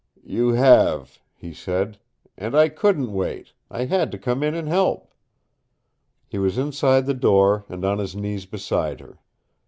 "You 0.25 0.53
have," 0.53 1.19
he 1.35 1.53
said. 1.53 1.99
"And 2.35 2.55
I 2.57 2.69
couldn't 2.69 3.11
wait. 3.13 3.53
I 3.69 3.85
had 3.85 4.11
to 4.13 4.17
come 4.17 4.41
in 4.41 4.55
and 4.55 4.67
help." 4.67 5.13
He 6.27 6.39
was 6.39 6.57
inside 6.57 7.05
the 7.05 7.13
door 7.13 7.65
and 7.69 7.85
on 7.85 7.99
his 7.99 8.15
knees 8.15 8.47
beside 8.47 8.99
her. 8.99 9.19